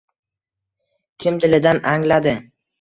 Kim 1.25 1.39
dilidan 1.45 1.85
angladi. 1.95 2.37